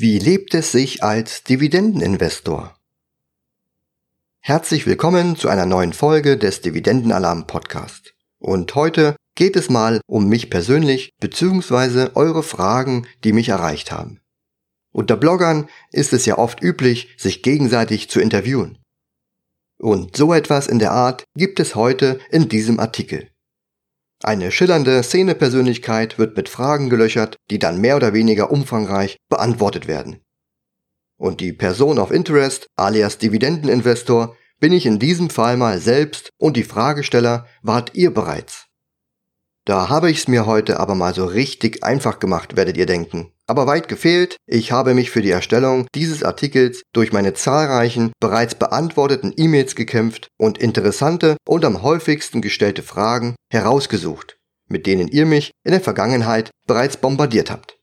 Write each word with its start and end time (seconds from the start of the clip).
Wie 0.00 0.18
lebt 0.18 0.54
es 0.54 0.72
sich 0.72 1.02
als 1.02 1.44
Dividendeninvestor? 1.44 2.74
Herzlich 4.38 4.86
willkommen 4.86 5.36
zu 5.36 5.50
einer 5.50 5.66
neuen 5.66 5.92
Folge 5.92 6.38
des 6.38 6.62
Dividendenalarm 6.62 7.46
Podcast. 7.46 8.14
Und 8.38 8.74
heute 8.74 9.14
geht 9.34 9.56
es 9.56 9.68
mal 9.68 10.00
um 10.06 10.26
mich 10.26 10.48
persönlich 10.48 11.10
bzw. 11.20 12.12
eure 12.14 12.42
Fragen, 12.42 13.06
die 13.24 13.34
mich 13.34 13.50
erreicht 13.50 13.92
haben. 13.92 14.22
Unter 14.90 15.18
Bloggern 15.18 15.68
ist 15.90 16.14
es 16.14 16.24
ja 16.24 16.38
oft 16.38 16.62
üblich, 16.62 17.14
sich 17.18 17.42
gegenseitig 17.42 18.08
zu 18.08 18.20
interviewen. 18.20 18.78
Und 19.76 20.16
so 20.16 20.32
etwas 20.32 20.66
in 20.66 20.78
der 20.78 20.92
Art 20.92 21.24
gibt 21.36 21.60
es 21.60 21.74
heute 21.74 22.20
in 22.30 22.48
diesem 22.48 22.80
Artikel. 22.80 23.29
Eine 24.22 24.50
schillernde 24.50 25.02
Szenepersönlichkeit 25.02 26.18
wird 26.18 26.36
mit 26.36 26.50
Fragen 26.50 26.90
gelöchert, 26.90 27.36
die 27.50 27.58
dann 27.58 27.80
mehr 27.80 27.96
oder 27.96 28.12
weniger 28.12 28.50
umfangreich 28.50 29.16
beantwortet 29.30 29.86
werden. 29.86 30.20
Und 31.16 31.40
die 31.40 31.52
Person 31.52 31.98
of 31.98 32.10
Interest, 32.10 32.66
alias 32.76 33.18
Dividendeninvestor, 33.18 34.36
bin 34.58 34.72
ich 34.72 34.84
in 34.84 34.98
diesem 34.98 35.30
Fall 35.30 35.56
mal 35.56 35.78
selbst 35.78 36.30
und 36.38 36.56
die 36.56 36.64
Fragesteller 36.64 37.46
wart 37.62 37.94
ihr 37.94 38.12
bereits. 38.12 38.66
Da 39.66 39.90
habe 39.90 40.10
ich's 40.10 40.26
mir 40.26 40.46
heute 40.46 40.80
aber 40.80 40.94
mal 40.94 41.14
so 41.14 41.26
richtig 41.26 41.84
einfach 41.84 42.18
gemacht, 42.18 42.56
werdet 42.56 42.76
ihr 42.76 42.86
denken. 42.86 43.32
Aber 43.46 43.66
weit 43.66 43.88
gefehlt, 43.88 44.36
ich 44.46 44.72
habe 44.72 44.94
mich 44.94 45.10
für 45.10 45.22
die 45.22 45.30
Erstellung 45.30 45.86
dieses 45.94 46.22
Artikels 46.22 46.82
durch 46.94 47.12
meine 47.12 47.34
zahlreichen 47.34 48.12
bereits 48.20 48.54
beantworteten 48.54 49.34
E-Mails 49.36 49.74
gekämpft 49.74 50.28
und 50.38 50.58
interessante 50.58 51.36
und 51.46 51.64
am 51.64 51.82
häufigsten 51.82 52.40
gestellte 52.40 52.82
Fragen 52.82 53.34
herausgesucht, 53.52 54.38
mit 54.68 54.86
denen 54.86 55.08
ihr 55.08 55.26
mich 55.26 55.50
in 55.64 55.72
der 55.72 55.80
Vergangenheit 55.80 56.50
bereits 56.66 56.96
bombardiert 56.96 57.50
habt. 57.50 57.76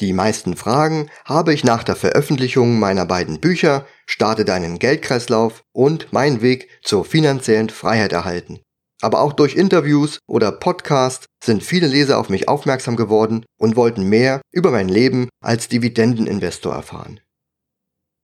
Die 0.00 0.14
meisten 0.14 0.56
Fragen 0.56 1.10
habe 1.26 1.52
ich 1.52 1.62
nach 1.62 1.84
der 1.84 1.96
Veröffentlichung 1.96 2.78
meiner 2.78 3.04
beiden 3.04 3.38
Bücher 3.38 3.84
Starte 4.06 4.46
deinen 4.46 4.78
Geldkreislauf 4.78 5.62
und 5.72 6.10
Mein 6.10 6.40
Weg 6.40 6.70
zur 6.82 7.04
finanziellen 7.04 7.68
Freiheit 7.68 8.12
erhalten 8.12 8.60
aber 9.00 9.20
auch 9.20 9.32
durch 9.32 9.56
Interviews 9.56 10.18
oder 10.26 10.52
Podcasts 10.52 11.26
sind 11.42 11.62
viele 11.62 11.86
Leser 11.86 12.18
auf 12.18 12.28
mich 12.28 12.48
aufmerksam 12.48 12.96
geworden 12.96 13.44
und 13.58 13.76
wollten 13.76 14.08
mehr 14.08 14.40
über 14.52 14.70
mein 14.70 14.88
Leben 14.88 15.28
als 15.42 15.68
Dividendeninvestor 15.68 16.74
erfahren. 16.74 17.20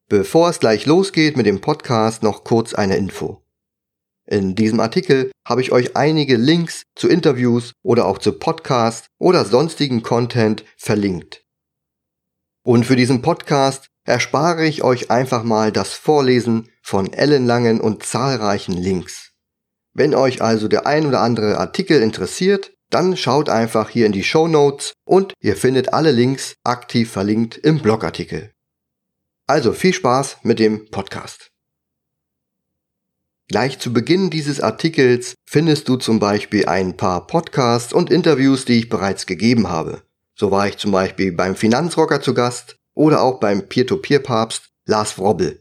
Bevor 0.09 0.49
es 0.49 0.59
gleich 0.59 0.85
losgeht 0.85 1.35
mit 1.35 1.45
dem 1.45 1.61
Podcast 1.61 2.23
noch 2.23 2.43
kurz 2.43 2.73
eine 2.73 2.97
Info. 2.97 3.41
In 4.25 4.55
diesem 4.55 4.79
Artikel 4.79 5.31
habe 5.47 5.61
ich 5.61 5.71
euch 5.71 5.95
einige 5.95 6.35
Links 6.35 6.83
zu 6.95 7.07
Interviews 7.07 7.71
oder 7.81 8.05
auch 8.05 8.17
zu 8.17 8.33
Podcasts 8.33 9.07
oder 9.19 9.45
sonstigen 9.45 10.03
Content 10.03 10.65
verlinkt. 10.75 11.45
Und 12.63 12.85
für 12.85 12.97
diesen 12.97 13.21
Podcast 13.21 13.87
erspare 14.03 14.65
ich 14.65 14.83
euch 14.83 15.09
einfach 15.11 15.43
mal 15.43 15.71
das 15.71 15.93
Vorlesen 15.93 16.69
von 16.81 17.11
ellenlangen 17.13 17.79
und 17.79 18.03
zahlreichen 18.03 18.73
Links. 18.73 19.26
Wenn 19.97 20.13
euch 20.13 20.43
also 20.43 20.67
der 20.67 20.85
ein 20.85 21.07
oder 21.07 21.21
andere 21.21 21.57
Artikel 21.57 22.03
interessiert, 22.03 22.71
dann 22.91 23.17
schaut 23.17 23.49
einfach 23.49 23.89
hier 23.89 24.05
in 24.05 24.11
die 24.11 24.23
Show 24.23 24.47
Notes 24.47 24.93
und 25.05 25.33
ihr 25.41 25.55
findet 25.55 25.91
alle 25.91 26.11
Links 26.11 26.55
aktiv 26.63 27.09
verlinkt 27.09 27.57
im 27.57 27.79
Blogartikel. 27.79 28.51
Also 29.47 29.73
viel 29.73 29.93
Spaß 29.93 30.37
mit 30.43 30.59
dem 30.59 30.91
Podcast. 30.91 31.49
Gleich 33.47 33.79
zu 33.79 33.91
Beginn 33.91 34.29
dieses 34.29 34.61
Artikels 34.61 35.33
findest 35.49 35.89
du 35.89 35.95
zum 35.95 36.19
Beispiel 36.19 36.67
ein 36.67 36.95
paar 36.95 37.25
Podcasts 37.25 37.91
und 37.91 38.11
Interviews, 38.11 38.65
die 38.65 38.77
ich 38.77 38.89
bereits 38.89 39.25
gegeben 39.25 39.67
habe. 39.67 40.03
So 40.35 40.51
war 40.51 40.67
ich 40.67 40.77
zum 40.77 40.91
Beispiel 40.91 41.31
beim 41.31 41.55
Finanzrocker 41.55 42.21
zu 42.21 42.35
Gast 42.35 42.75
oder 42.93 43.23
auch 43.23 43.39
beim 43.39 43.67
Peer-to-Peer-Papst 43.67 44.69
Lars 44.85 45.17
Wrobbel. 45.17 45.59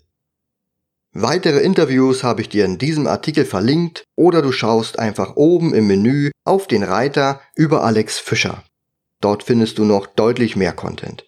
Weitere 1.19 1.61
Interviews 1.61 2.22
habe 2.25 2.42
ich 2.42 2.50
dir 2.50 2.67
in 2.67 2.77
diesem 2.77 3.06
Artikel 3.06 3.47
verlinkt 3.47 4.05
oder 4.17 4.43
du 4.43 4.53
schaust 4.53 4.99
einfach 4.99 5.37
oben 5.37 5.72
im 5.72 5.87
Menü 5.87 6.31
auf 6.44 6.66
den 6.66 6.82
Reiter 6.82 7.41
über 7.54 7.82
Alex 7.84 8.19
Fischer. 8.19 8.62
Dort 9.22 9.43
findest 9.43 9.78
du 9.78 9.87
noch 9.87 10.06
deutlich 10.06 10.56
mehr 10.56 10.75
Content. 10.75 11.26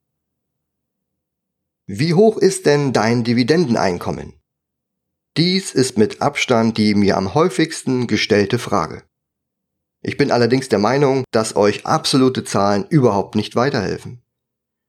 Wie 1.86 2.12
hoch 2.12 2.36
ist 2.36 2.66
denn 2.66 2.92
dein 2.92 3.24
Dividendeneinkommen? 3.24 4.34
Dies 5.38 5.72
ist 5.72 5.96
mit 5.96 6.20
Abstand 6.20 6.76
die 6.76 6.94
mir 6.94 7.16
am 7.16 7.32
häufigsten 7.32 8.06
gestellte 8.06 8.58
Frage. 8.58 9.04
Ich 10.02 10.18
bin 10.18 10.30
allerdings 10.30 10.68
der 10.68 10.80
Meinung, 10.80 11.24
dass 11.30 11.56
euch 11.56 11.86
absolute 11.86 12.44
Zahlen 12.44 12.84
überhaupt 12.90 13.36
nicht 13.36 13.56
weiterhelfen. 13.56 14.20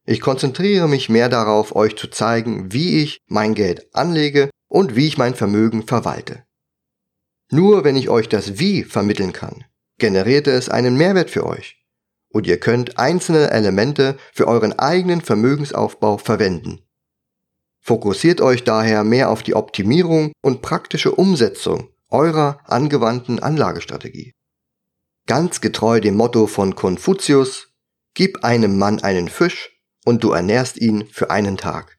Ich 0.10 0.22
konzentriere 0.22 0.90
mich 0.90 1.08
mehr 1.08 1.30
darauf, 1.30 1.76
euch 1.76 1.96
zu 1.96 2.08
zeigen, 2.08 2.74
wie 2.74 3.04
ich 3.04 3.20
mein 3.28 3.54
Geld 3.54 3.94
anlege 3.94 4.50
und 4.68 4.96
wie 4.96 5.06
ich 5.06 5.20
mein 5.20 5.36
Vermögen 5.36 5.86
verwalte. 5.86 6.46
Nur 7.52 7.84
wenn 7.84 7.96
ich 7.96 8.10
euch 8.10 8.28
das 8.28 8.58
Wie 8.58 8.84
vermitteln 8.84 9.34
kann, 9.34 9.66
generiert 10.00 10.48
es 10.48 10.68
einen 10.68 10.98
Mehrwert 10.98 11.30
für 11.30 11.46
euch 11.46 11.86
und 12.30 12.48
ihr 12.48 12.60
könnt 12.60 12.98
einzelne 12.98 13.52
Elemente 13.52 14.18
für 14.34 14.48
euren 14.48 14.80
eigenen 14.80 15.22
Vermögensaufbau 15.22 16.18
verwenden. 16.18 16.80
Fokussiert 17.80 18.42
euch 18.42 18.64
daher 18.64 19.04
mehr 19.04 19.30
auf 19.30 19.44
die 19.44 19.54
Optimierung 19.54 20.32
und 20.42 20.64
praktische 20.64 21.12
Umsetzung 21.12 21.88
eurer 22.10 22.62
angewandten 22.64 23.40
Anlagestrategie. 23.40 24.34
Ganz 25.28 25.62
getreu 25.62 26.00
dem 26.00 26.16
Motto 26.16 26.48
von 26.48 26.74
Konfuzius, 26.74 27.68
gib 28.16 28.44
einem 28.44 28.80
Mann 28.80 29.04
einen 29.04 29.30
Fisch 29.30 29.79
und 30.06 30.24
du 30.24 30.32
ernährst 30.32 30.78
ihn 30.78 31.06
für 31.12 31.30
einen 31.30 31.58
Tag. 31.58 31.98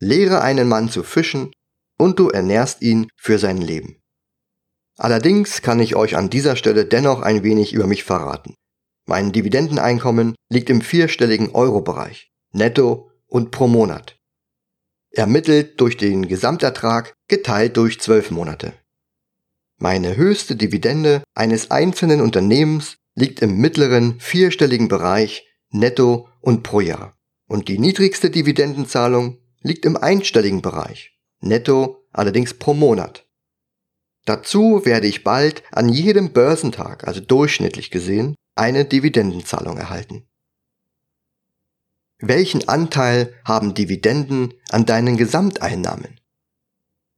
Lehre 0.00 0.40
einen 0.40 0.68
Mann 0.68 0.88
zu 0.90 1.02
fischen 1.02 1.52
und 1.98 2.18
du 2.18 2.28
ernährst 2.28 2.82
ihn 2.82 3.08
für 3.16 3.38
sein 3.38 3.58
Leben. 3.58 4.00
Allerdings 4.98 5.62
kann 5.62 5.80
ich 5.80 5.94
euch 5.94 6.16
an 6.16 6.30
dieser 6.30 6.56
Stelle 6.56 6.86
dennoch 6.86 7.20
ein 7.22 7.42
wenig 7.42 7.72
über 7.72 7.86
mich 7.86 8.04
verraten. 8.04 8.54
Mein 9.06 9.32
Dividendeneinkommen 9.32 10.34
liegt 10.50 10.70
im 10.70 10.80
vierstelligen 10.80 11.50
Euro-Bereich, 11.50 12.30
netto 12.52 13.10
und 13.26 13.50
pro 13.50 13.68
Monat. 13.68 14.16
Ermittelt 15.12 15.80
durch 15.80 15.96
den 15.96 16.28
Gesamtertrag 16.28 17.14
geteilt 17.28 17.76
durch 17.76 18.00
zwölf 18.00 18.30
Monate. 18.30 18.72
Meine 19.78 20.16
höchste 20.16 20.56
Dividende 20.56 21.22
eines 21.34 21.70
einzelnen 21.70 22.20
Unternehmens 22.20 22.96
liegt 23.14 23.40
im 23.42 23.58
mittleren 23.58 24.18
vierstelligen 24.20 24.88
Bereich 24.88 25.46
netto 25.70 26.28
und 26.40 26.62
pro 26.62 26.80
Jahr. 26.80 27.15
Und 27.46 27.68
die 27.68 27.78
niedrigste 27.78 28.30
Dividendenzahlung 28.30 29.38
liegt 29.60 29.84
im 29.84 29.96
einstelligen 29.96 30.62
Bereich, 30.62 31.16
netto 31.40 32.04
allerdings 32.12 32.54
pro 32.54 32.74
Monat. 32.74 33.26
Dazu 34.24 34.84
werde 34.84 35.06
ich 35.06 35.22
bald 35.22 35.62
an 35.70 35.88
jedem 35.88 36.32
Börsentag, 36.32 37.06
also 37.06 37.20
durchschnittlich 37.20 37.90
gesehen, 37.90 38.34
eine 38.56 38.84
Dividendenzahlung 38.84 39.76
erhalten. 39.76 40.26
Welchen 42.18 42.66
Anteil 42.66 43.34
haben 43.44 43.74
Dividenden 43.74 44.54
an 44.70 44.86
deinen 44.86 45.16
Gesamteinnahmen? 45.16 46.18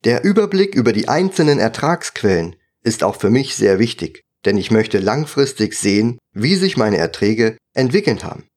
Der 0.05 0.25
Überblick 0.25 0.75
über 0.75 0.93
die 0.93 1.09
einzelnen 1.09 1.59
Ertragsquellen 1.59 2.57
ist 2.83 3.05
auch 3.05 3.17
für 3.17 3.31
mich 3.31 3.55
sehr 3.55 3.79
wichtig, 3.79 4.23
denn 4.45 4.59
ich 4.59 4.71
möchte 4.71 4.99
langfristig 4.99 5.75
sehen, 5.75 6.19
wie 6.33 6.57
sich 6.57 6.77
meine 6.77 6.99
Erträge 6.99 7.57
entwickelt 7.75 8.25
haben. 8.25 8.48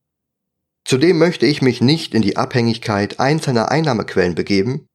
Zudem 0.86 1.18
möchte 1.18 1.46
ich 1.46 1.62
mich 1.62 1.82
nicht 1.82 2.14
in 2.14 2.22
die 2.22 2.38
Abhängigkeit 2.38 3.20
einzelner 3.20 3.70
Einnahmequellen 3.72 4.36
begeben, 4.36 4.88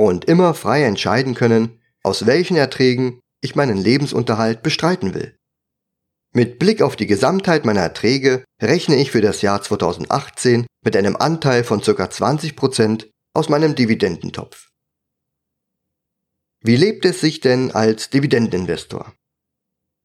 und 0.00 0.24
immer 0.24 0.54
frei 0.54 0.84
entscheiden 0.84 1.34
können, 1.34 1.78
aus 2.02 2.24
welchen 2.24 2.56
Erträgen 2.56 3.20
ich 3.42 3.54
meinen 3.54 3.76
Lebensunterhalt 3.76 4.62
bestreiten 4.62 5.12
will. 5.12 5.36
Mit 6.32 6.58
Blick 6.58 6.80
auf 6.80 6.96
die 6.96 7.06
Gesamtheit 7.06 7.66
meiner 7.66 7.82
Erträge 7.82 8.44
rechne 8.62 8.96
ich 8.96 9.10
für 9.10 9.20
das 9.20 9.42
Jahr 9.42 9.62
2018 9.62 10.66
mit 10.84 10.96
einem 10.96 11.16
Anteil 11.16 11.64
von 11.64 11.80
ca. 11.80 11.90
20% 11.90 13.10
aus 13.34 13.48
meinem 13.48 13.74
Dividendentopf. 13.74 14.70
Wie 16.62 16.76
lebt 16.76 17.04
es 17.04 17.20
sich 17.20 17.40
denn 17.40 17.70
als 17.70 18.10
Dividendeninvestor? 18.10 19.12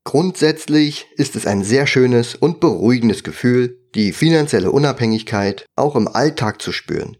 Grundsätzlich 0.04 1.08
ist 1.16 1.36
es 1.36 1.48
ein 1.48 1.64
sehr 1.64 1.88
schönes 1.88 2.36
und 2.36 2.60
beruhigendes 2.60 3.24
Gefühl, 3.24 3.85
die 3.96 4.12
finanzielle 4.12 4.72
Unabhängigkeit 4.72 5.66
auch 5.76 5.96
im 5.96 6.08
Alltag 6.08 6.62
zu 6.62 6.72
spüren 6.72 7.18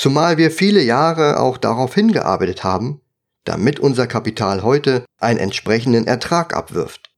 Zumal 0.00 0.38
wir 0.38 0.50
viele 0.50 0.82
Jahre 0.82 1.40
auch 1.40 1.58
darauf 1.58 1.94
hingearbeitet 1.94 2.64
haben, 2.64 3.02
damit 3.44 3.80
unser 3.80 4.06
Kapital 4.06 4.62
heute 4.62 5.04
einen 5.18 5.38
entsprechenden 5.38 6.06
Ertrag 6.06 6.54
abwirft. 6.54 7.10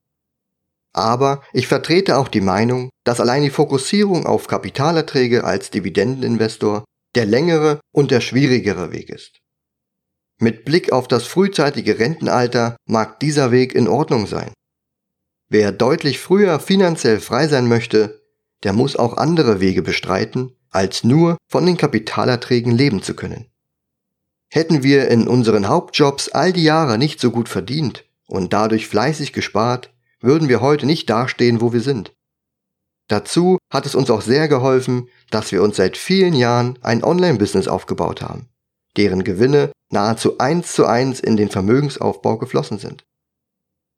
Aber 0.93 1.43
ich 1.53 1.69
vertrete 1.69 2.19
auch 2.19 2.27
die 2.27 2.41
Meinung, 2.41 2.91
dass 3.05 3.21
allein 3.21 3.43
die 3.43 3.51
Fokussierung 3.51 4.27
auf 4.27 4.49
Kapitalerträge 4.49 5.45
als 5.45 5.71
Dividendeninvestor 5.71 6.85
der 7.15 7.27
längere 7.27 7.79
und 7.93 8.11
der 8.11 8.21
schwierigere 8.21 8.93
Weg 8.93 9.11
ist. 9.11 9.39
Mit 10.39 10.65
Blick 10.65 10.93
auf 10.93 11.07
das 11.07 11.25
frühzeitige 11.25 12.01
Rentenalter 12.01 12.77
mag 12.85 13.21
dieser 13.21 13.53
Weg 13.53 13.77
in 13.77 13.87
Ordnung 13.87 14.27
sein. 14.27 14.53
Wer 15.49 15.71
deutlich 15.71 16.19
früher 16.19 16.59
finanziell 16.59 17.21
frei 17.21 17.47
sein 17.47 17.69
möchte, 17.69 18.22
der 18.63 18.73
muss 18.73 18.97
auch 18.97 19.17
andere 19.17 19.61
Wege 19.61 19.83
bestreiten, 19.83 20.57
als 20.71 21.05
nur 21.05 21.37
von 21.49 21.67
den 21.67 21.77
Kapitalerträgen 21.77 22.73
leben 22.73 23.03
zu 23.03 23.15
können. 23.15 23.47
Hätten 24.49 24.83
wir 24.83 25.09
in 25.09 25.29
unseren 25.29 25.69
Hauptjobs 25.69 26.29
all 26.29 26.53
die 26.53 26.63
Jahre 26.63 26.99
nicht 26.99 27.21
so 27.21 27.31
gut 27.31 27.49
verdient 27.49 28.05
und 28.27 28.53
dadurch 28.53 28.87
fleißig 28.87 29.33
gespart, 29.33 29.93
würden 30.21 30.49
wir 30.49 30.61
heute 30.61 30.87
nicht 30.87 31.09
dastehen, 31.11 31.61
wo 31.61 31.73
wir 31.73 31.81
sind. 31.81 32.13
Dazu 33.09 33.59
hat 33.71 33.87
es 33.87 33.95
uns 33.95 34.11
auch 34.11 34.23
sehr 34.23 34.49
geholfen, 34.49 35.09
dass 35.31 35.53
wir 35.53 35.63
uns 35.63 35.77
seit 35.77 35.97
vielen 35.97 36.35
Jahren 36.35 36.79
ein 36.83 37.03
Online-Business 37.03 37.69
aufgebaut 37.69 38.23
haben, 38.23 38.49
deren 38.97 39.25
Gewinne 39.25 39.73
nahezu 39.91 40.39
eins 40.39 40.73
zu 40.73 40.87
eins 40.87 41.21
in 41.21 41.37
den 41.37 41.51
Vermögensaufbau 41.51 42.39
geflossen 42.39 42.79
sind. 42.79 43.05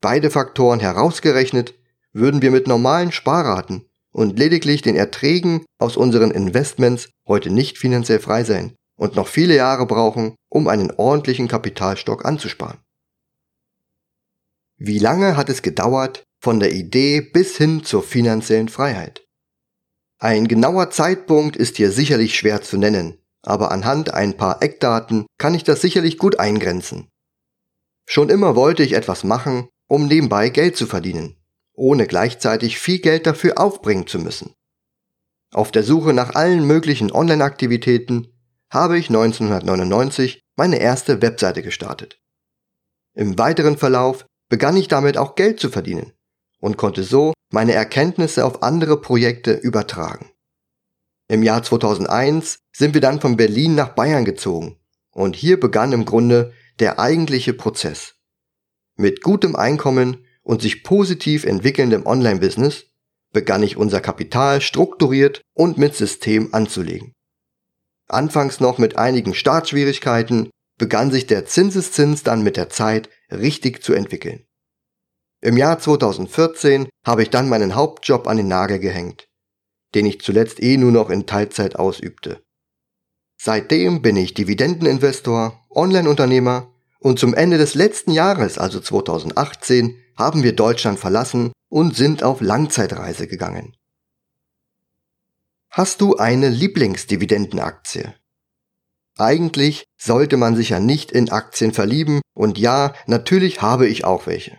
Beide 0.01 0.31
Faktoren 0.31 0.81
herausgerechnet, 0.81 1.75
würden 2.13 2.43
wir 2.43 2.51
mit 2.51 2.67
normalen 2.67 3.13
Sparraten 3.13 3.87
und 4.15 4.39
lediglich 4.39 4.81
den 4.81 4.97
Erträgen 4.97 5.67
aus 5.79 5.97
unseren 5.97 6.31
Investments 6.31 7.11
heute 7.27 7.51
nicht 7.51 7.79
finanziell 7.79 8.21
frei 8.21 8.45
sein 8.45 8.75
und 8.97 9.17
noch 9.17 9.27
viele 9.27 9.57
Jahre 9.57 9.87
brauchen, 9.87 10.37
um 10.49 10.69
einen 10.69 10.93
ordentlichen 10.93 11.49
Kapitalstock 11.49 12.25
anzusparen. 12.25 12.79
Wie 14.77 14.99
lange 14.99 15.37
hat 15.37 15.49
es 15.49 15.63
gedauert 15.63 16.23
von 16.41 16.61
der 16.61 16.73
Idee 16.73 17.21
bis 17.21 17.57
hin 17.57 17.85
zur 17.85 18.03
finanziellen 18.03 18.69
Freiheit? 18.69 19.25
Ein 20.21 20.47
genauer 20.47 20.91
Zeitpunkt 20.91 21.57
ist 21.57 21.77
hier 21.77 21.91
sicherlich 21.91 22.37
schwer 22.39 22.63
zu 22.63 22.77
nennen, 22.77 23.19
aber 23.43 23.73
anhand 23.73 24.15
ein 24.15 24.37
paar 24.37 24.63
Eckdaten 24.63 25.27
kann 25.39 25.55
ich 25.55 25.65
das 25.65 25.81
sicherlich 25.81 26.19
gut 26.19 26.39
eingrenzen. 26.39 27.09
Schon 28.07 28.29
immer 28.29 28.55
wollte 28.55 28.85
ich 28.85 28.93
etwas 28.93 29.25
machen, 29.25 29.69
um 29.89 30.07
nebenbei 30.07 30.51
Geld 30.51 30.77
zu 30.77 30.87
verdienen, 30.87 31.37
ohne 31.75 32.07
gleichzeitig 32.07 32.79
viel 32.79 33.01
Geld 33.01 33.27
dafür 33.27 33.59
aufbringen 33.59 34.07
zu 34.07 34.19
müssen. 34.19 34.55
Auf 35.53 35.71
der 35.71 35.83
Suche 35.83 36.13
nach 36.13 36.35
allen 36.35 36.67
möglichen 36.67 37.13
Online-Aktivitäten 37.13 38.29
habe 38.71 38.99
ich 38.99 39.09
1999 39.09 40.41
meine 40.57 40.81
erste 40.81 41.23
Webseite 41.23 41.63
gestartet. 41.63 42.19
Im 43.15 43.39
weiteren 43.39 43.77
Verlauf 43.77 44.27
begann 44.49 44.77
ich 44.77 44.89
damit 44.89 45.17
auch 45.17 45.37
Geld 45.37 45.61
zu 45.61 45.71
verdienen 45.71 46.13
und 46.61 46.77
konnte 46.77 47.05
so 47.05 47.33
meine 47.51 47.73
Erkenntnisse 47.73 48.45
auf 48.45 48.63
andere 48.63 49.01
Projekte 49.01 49.53
übertragen. 49.53 50.31
Im 51.29 51.43
Jahr 51.43 51.63
2001 51.63 52.59
sind 52.75 52.95
wir 52.95 53.01
dann 53.01 53.21
von 53.21 53.37
Berlin 53.37 53.75
nach 53.75 53.91
Bayern 53.91 54.25
gezogen 54.25 54.79
und 55.11 55.37
hier 55.37 55.59
begann 55.59 55.93
im 55.93 56.05
Grunde 56.05 56.53
der 56.81 56.99
eigentliche 56.99 57.55
Prozess. 57.55 58.17
Mit 58.97 59.23
gutem 59.23 59.57
Einkommen 59.57 60.27
und 60.45 60.63
sich 60.63 60.85
positiv 60.85 61.45
entwickelndem 61.45 62.07
Online-Business 62.07 62.87
begann 63.33 63.63
ich 63.65 63.77
unser 63.77 64.01
Kapital 64.01 64.61
strukturiert 64.61 65.43
und 65.55 65.77
mit 65.77 65.97
System 65.97 66.55
anzulegen. 66.55 67.13
Anfangs 68.09 68.61
noch 68.61 68.79
mit 68.79 68.97
einigen 68.97 69.35
Startschwierigkeiten 69.35 70.51
begann 70.79 71.11
sich 71.11 71.27
der 71.27 71.47
Zinseszins 71.47 72.23
dann 72.23 72.43
mit 72.43 72.57
der 72.57 72.69
Zeit 72.69 73.09
richtig 73.31 73.83
zu 73.83 73.95
entwickeln. 73.95 74.45
Im 75.41 75.57
Jahr 75.57 75.79
2014 75.79 76.89
habe 77.05 77.23
ich 77.23 77.31
dann 77.31 77.49
meinen 77.49 77.75
Hauptjob 77.75 78.27
an 78.27 78.37
den 78.37 78.49
Nagel 78.49 78.79
gehängt, 78.79 79.27
den 79.95 80.07
ich 80.07 80.21
zuletzt 80.21 80.63
eh 80.63 80.77
nur 80.77 80.93
noch 80.93 81.11
in 81.11 81.27
Teilzeit 81.27 81.77
ausübte. 81.77 82.43
Seitdem 83.41 84.01
bin 84.01 84.17
ich 84.17 84.35
Dividendeninvestor, 84.35 85.67
Online-Unternehmer 85.71 86.73
und 86.99 87.19
zum 87.19 87.35
Ende 87.35 87.59
des 87.59 87.75
letzten 87.75 88.13
Jahres, 88.13 88.59
also 88.59 88.81
2018, 88.81 89.99
haben 90.17 90.43
wir 90.43 90.55
Deutschland 90.55 90.99
verlassen 90.99 91.53
und 91.69 91.97
sind 91.97 92.23
auf 92.23 92.41
Langzeitreise 92.41 93.27
gegangen. 93.27 93.77
Hast 95.71 96.01
du 96.01 96.17
eine 96.17 96.49
Lieblingsdividendenaktie? 96.49 98.15
Eigentlich 99.19 99.85
sollte 100.01 100.37
man 100.37 100.57
sich 100.57 100.71
ja 100.71 100.81
nicht 100.81 101.13
in 101.13 101.31
Aktien 101.31 101.73
verlieben 101.73 102.21
und 102.35 102.59
ja, 102.59 102.95
natürlich 103.07 103.63
habe 103.63 103.87
ich 103.87 104.05
auch 104.05 104.27
welche. 104.27 104.59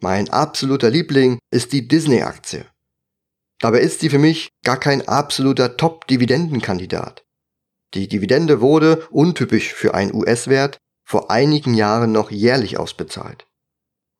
Mein 0.00 0.28
absoluter 0.28 0.90
Liebling 0.90 1.38
ist 1.50 1.72
die 1.72 1.88
Disney-Aktie. 1.88 2.66
Dabei 3.58 3.80
ist 3.80 4.00
sie 4.00 4.10
für 4.10 4.18
mich 4.18 4.50
gar 4.62 4.78
kein 4.78 5.06
absoluter 5.08 5.78
Top-Dividendenkandidat. 5.78 7.24
Die 7.94 8.08
Dividende 8.08 8.60
wurde, 8.60 9.06
untypisch 9.10 9.72
für 9.72 9.94
einen 9.94 10.14
US-Wert, 10.14 10.78
vor 11.06 11.30
einigen 11.30 11.72
Jahren 11.72 12.12
noch 12.12 12.30
jährlich 12.30 12.78
ausbezahlt. 12.78 13.45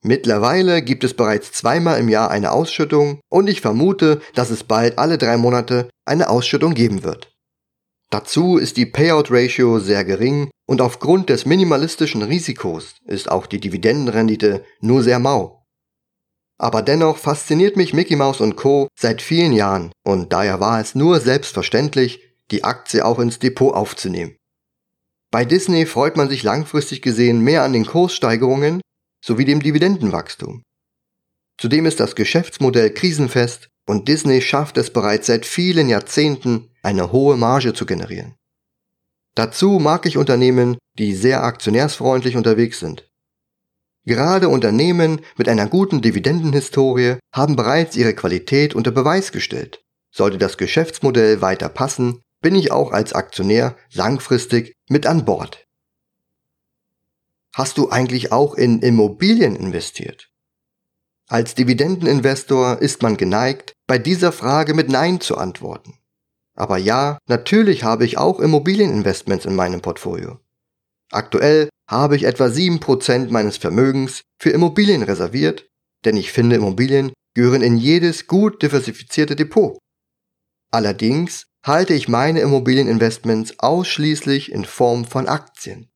Mittlerweile 0.07 0.83
gibt 0.83 1.03
es 1.03 1.15
bereits 1.15 1.51
zweimal 1.51 1.99
im 1.99 2.09
Jahr 2.09 2.31
eine 2.31 2.53
Ausschüttung 2.53 3.19
und 3.29 3.49
ich 3.49 3.61
vermute, 3.61 4.21
dass 4.37 4.51
es 4.51 4.63
bald 4.63 5.01
alle 5.01 5.19
drei 5.19 5.37
Monate 5.37 5.91
eine 6.05 6.31
Ausschüttung 6.31 6.75
geben 6.75 7.03
wird. 7.03 7.35
Dazu 8.11 8.57
ist 8.57 8.77
die 8.77 8.87
Payout 8.87 9.33
Ratio 9.33 9.81
sehr 9.81 10.05
gering 10.05 10.49
und 10.69 10.81
aufgrund 10.81 11.29
des 11.29 11.45
minimalistischen 11.45 12.23
Risikos 12.23 12.95
ist 13.05 13.29
auch 13.29 13.47
die 13.47 13.59
Dividendenrendite 13.59 14.65
nur 14.81 15.03
sehr 15.03 15.19
mau. 15.19 15.65
Aber 16.57 16.83
dennoch 16.83 17.17
fasziniert 17.17 17.77
mich 17.77 17.93
Mickey 17.93 18.15
Mouse 18.15 18.41
und 18.41 18.55
Co. 18.55 18.87
seit 18.97 19.21
vielen 19.21 19.55
Jahren 19.55 19.91
und 20.05 20.33
daher 20.33 20.61
war 20.61 20.81
es 20.81 20.95
nur 20.95 21.19
selbstverständlich, 21.19 22.21
die 22.53 22.63
Aktie 22.63 23.05
auch 23.05 23.19
ins 23.19 23.41
Depot 23.41 23.75
aufzunehmen. 23.75 24.37
Bei 25.33 25.45
Disney 25.45 25.85
freut 25.85 26.17
man 26.17 26.29
sich 26.29 26.45
langfristig 26.45 27.03
gesehen 27.03 27.41
mehr 27.41 27.65
an 27.65 27.73
den 27.73 27.87
Kurssteigerungen 27.87 28.81
sowie 29.25 29.45
dem 29.45 29.61
Dividendenwachstum. 29.61 30.63
Zudem 31.59 31.87
ist 31.87 32.01
das 32.01 32.15
Geschäftsmodell 32.15 32.91
krisenfest 32.91 33.69
und 33.89 34.09
Disney 34.09 34.41
schafft 34.43 34.77
es 34.77 34.93
bereits 34.93 35.27
seit 35.27 35.47
vielen 35.47 35.89
Jahrzehnten, 35.89 36.71
eine 36.83 37.13
hohe 37.13 37.37
Marge 37.37 37.73
zu 37.73 37.87
generieren. 37.87 38.35
Dazu 39.35 39.79
mag 39.79 40.07
ich 40.07 40.17
Unternehmen, 40.17 40.79
die 40.99 41.15
sehr 41.15 41.43
aktionärsfreundlich 41.43 42.37
unterwegs 42.37 42.81
sind. 42.81 43.09
Gerade 44.05 44.49
Unternehmen 44.49 45.21
mit 45.37 45.49
einer 45.49 45.67
guten 45.67 46.01
Dividendenhistorie 46.01 47.17
haben 47.35 47.57
bereits 47.57 47.97
ihre 47.97 48.15
Qualität 48.15 48.75
unter 48.75 48.93
Beweis 48.93 49.33
gestellt. 49.33 49.83
Sollte 50.15 50.39
das 50.39 50.57
Geschäftsmodell 50.57 51.43
weiter 51.43 51.69
passen, 51.69 52.23
bin 52.41 52.55
ich 52.55 52.71
auch 52.71 52.93
als 52.93 53.13
Aktionär 53.13 53.77
langfristig 53.93 54.75
mit 54.89 55.07
an 55.07 55.25
Bord. 55.25 55.66
Hast 57.57 57.79
du 57.79 57.89
eigentlich 57.89 58.33
auch 58.33 58.55
in 58.55 58.81
Immobilien 58.81 59.57
investiert? 59.57 60.29
Als 61.27 61.55
Dividendeninvestor 61.55 62.83
ist 62.83 63.03
man 63.03 63.17
geneigt, 63.17 63.73
bei 63.87 63.97
dieser 63.97 64.31
Frage 64.31 64.75
mit 64.75 64.91
Nein 64.91 65.23
zu 65.23 65.39
antworten. 65.39 65.95
Aber 66.55 66.77
ja, 66.77 67.17
natürlich 67.29 67.83
habe 67.83 68.05
ich 68.05 68.19
auch 68.19 68.41
Immobilieninvestments 68.41 69.47
in 69.47 69.55
meinem 69.55 69.81
Portfolio. 69.81 70.39
Aktuell 71.11 71.71
habe 71.89 72.17
ich 72.17 72.25
etwa 72.25 72.45
7% 72.45 73.31
meines 73.31 73.57
Vermögens 73.57 74.21
für 74.39 74.51
Immobilien 74.51 75.03
reserviert, 75.03 75.67
denn 76.05 76.19
ich 76.19 76.33
finde 76.33 76.57
Immobilien 76.57 77.15
gehören 77.33 77.63
in 77.63 77.79
jedes 77.79 78.27
gut 78.27 78.61
diversifizierte 78.61 79.35
Depot. 79.35 79.79
Allerdings 80.71 81.47
halte 81.65 81.95
ich 81.95 82.07
meine 82.07 82.41
Immobilieninvestments 82.41 83.61
ausschließlich 83.61 84.53
in 84.53 84.67
Form 84.67 85.07
von 85.07 85.27
Aktien. 85.27 85.89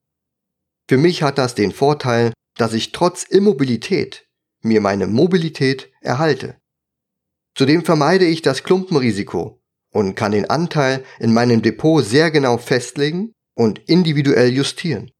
Für 0.90 0.99
mich 0.99 1.23
hat 1.23 1.38
das 1.38 1.54
den 1.54 1.70
Vorteil, 1.70 2.32
dass 2.56 2.73
ich 2.73 2.90
trotz 2.90 3.23
Immobilität 3.23 4.26
mir 4.61 4.80
meine 4.80 5.06
Mobilität 5.06 5.88
erhalte. 6.00 6.59
Zudem 7.56 7.85
vermeide 7.85 8.25
ich 8.25 8.42
das 8.42 8.64
Klumpenrisiko 8.64 9.62
und 9.92 10.16
kann 10.16 10.32
den 10.32 10.50
Anteil 10.50 11.04
in 11.20 11.32
meinem 11.32 11.62
Depot 11.62 12.04
sehr 12.04 12.32
genau 12.32 12.59
festlegen 12.59 13.35
und 13.54 13.78
individuell 13.88 14.52
justieren. 14.52 15.12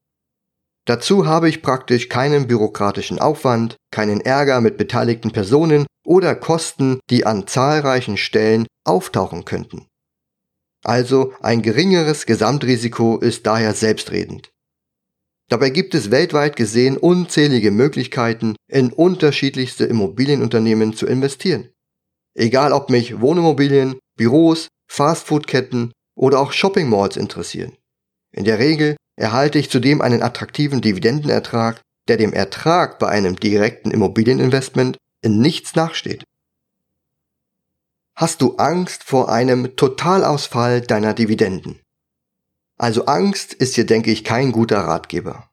Dazu 0.89 1.27
habe 1.27 1.49
ich 1.49 1.63
praktisch 1.63 2.09
keinen 2.09 2.49
bürokratischen 2.49 3.21
Aufwand, 3.21 3.77
keinen 3.93 4.21
Ärger 4.21 4.61
mit 4.61 4.77
beteiligten 4.77 5.31
Personen 5.31 5.87
oder 6.05 6.35
Kosten, 6.35 6.99
die 7.11 7.27
an 7.27 7.47
zahlreichen 7.47 8.17
Stellen 8.17 8.67
auftauchen 8.85 9.45
könnten. 9.45 9.87
Also 10.83 11.33
ein 11.39 11.63
geringeres 11.63 12.27
Gesamtrisiko 12.27 13.19
ist 13.19 13.47
daher 13.47 13.73
selbstredend. 13.73 14.51
Dabei 15.51 15.71
gibt 15.71 15.97
es 15.97 16.13
weltweit 16.13 16.55
gesehen 16.55 16.97
unzählige 16.97 17.73
Möglichkeiten, 17.73 18.55
in 18.69 18.93
unterschiedlichste 18.93 19.85
Immobilienunternehmen 19.85 20.95
zu 20.95 21.07
investieren. 21.07 21.71
Egal 22.35 22.73
ob 22.73 22.89
mich 22.89 23.21
Wohnimmobilien, 23.21 23.99
Büros, 24.17 24.69
Fastfoodketten 24.89 25.93
oder 26.15 26.39
auch 26.39 26.53
Shopping 26.53 26.89
Malls 26.89 27.17
interessieren. 27.17 27.77
In 28.31 28.45
der 28.45 28.61
Regel 28.61 28.97
erhalte 29.17 29.59
ich 29.59 29.71
zudem 29.71 30.01
einen 30.01 30.23
attraktiven 30.23 30.81
Dividendenertrag, 30.81 31.81
der 32.07 32.17
dem 32.17 32.33
Ertrag 32.33 33.01
bei 33.01 33.09
einem 33.09 33.35
direkten 33.35 33.91
Immobilieninvestment 33.91 34.99
in 35.21 35.41
nichts 35.41 35.75
nachsteht. 35.75 36.23
Hast 38.15 38.41
du 38.41 38.57
Angst 38.57 39.03
vor 39.03 39.33
einem 39.33 39.75
Totalausfall 39.75 40.81
deiner 40.81 41.13
Dividenden? 41.13 41.81
Also 42.81 43.05
Angst 43.05 43.53
ist 43.53 43.75
hier, 43.75 43.85
denke 43.85 44.11
ich, 44.11 44.25
kein 44.25 44.53
guter 44.53 44.79
Ratgeber. 44.79 45.51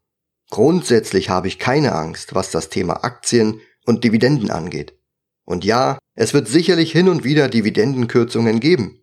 Grundsätzlich 0.49 1.29
habe 1.29 1.49
ich 1.49 1.59
keine 1.59 1.91
Angst, 1.91 2.35
was 2.35 2.51
das 2.51 2.69
Thema 2.69 3.03
Aktien 3.03 3.59
und 3.85 4.05
Dividenden 4.05 4.49
angeht. 4.49 4.97
Und 5.43 5.65
ja, 5.65 5.99
es 6.15 6.33
wird 6.33 6.47
sicherlich 6.47 6.93
hin 6.93 7.09
und 7.09 7.25
wieder 7.25 7.49
Dividendenkürzungen 7.49 8.61
geben. 8.61 9.01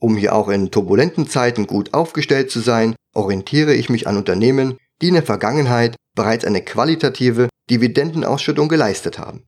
Um 0.00 0.16
hier 0.16 0.34
auch 0.34 0.48
in 0.48 0.70
turbulenten 0.70 1.28
Zeiten 1.28 1.66
gut 1.66 1.92
aufgestellt 1.92 2.50
zu 2.50 2.60
sein, 2.60 2.96
orientiere 3.14 3.74
ich 3.74 3.90
mich 3.90 4.06
an 4.06 4.16
Unternehmen, 4.16 4.78
die 5.02 5.08
in 5.08 5.14
der 5.14 5.22
Vergangenheit 5.22 5.94
bereits 6.16 6.46
eine 6.46 6.64
qualitative 6.64 7.50
Dividendenausschüttung 7.68 8.68
geleistet 8.68 9.18
haben. 9.18 9.44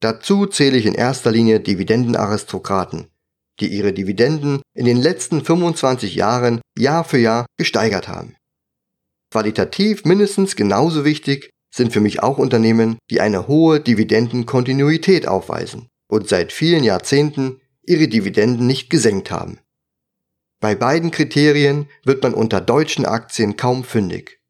Dazu 0.00 0.46
zähle 0.46 0.78
ich 0.78 0.86
in 0.86 0.94
erster 0.94 1.30
Linie 1.30 1.60
Dividendenaristokraten, 1.60 3.08
die 3.60 3.68
ihre 3.68 3.92
Dividenden 3.92 4.62
in 4.74 4.84
den 4.84 4.96
letzten 4.96 5.44
25 5.44 6.14
Jahren 6.14 6.60
Jahr 6.76 7.04
für 7.04 7.18
Jahr 7.18 7.46
gesteigert 7.56 8.08
haben. 8.08 8.36
Qualitativ 9.30 10.04
mindestens 10.04 10.56
genauso 10.56 11.04
wichtig 11.04 11.50
sind 11.70 11.92
für 11.92 12.00
mich 12.00 12.22
auch 12.22 12.38
Unternehmen, 12.38 12.98
die 13.10 13.20
eine 13.20 13.46
hohe 13.46 13.80
Dividendenkontinuität 13.80 15.28
aufweisen 15.28 15.88
und 16.08 16.28
seit 16.28 16.52
vielen 16.52 16.82
Jahrzehnten 16.82 17.60
ihre 17.82 18.08
Dividenden 18.08 18.66
nicht 18.66 18.90
gesenkt 18.90 19.30
haben. 19.30 19.60
Bei 20.60 20.74
beiden 20.74 21.10
Kriterien 21.10 21.88
wird 22.04 22.22
man 22.22 22.34
unter 22.34 22.60
deutschen 22.60 23.06
Aktien 23.06 23.56
kaum 23.56 23.84
fündig, 23.84 24.40